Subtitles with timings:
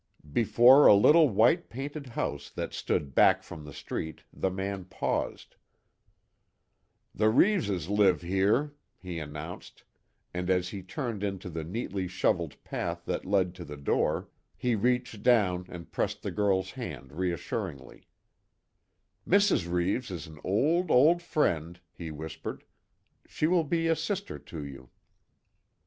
[0.33, 5.57] Before a little white painted house that stood back from the street, the man paused:
[7.13, 9.83] "The Reeves' live here," he announced,
[10.33, 14.27] and as he turned into the neatly shovelled path that led to the door,
[14.57, 18.07] he reached down and pressed the girl's hand reassuringly:
[19.29, 19.71] "Mrs.
[19.71, 22.63] Reeves is an old, old friend," he whispered,
[23.27, 24.89] "She will be a sister to you."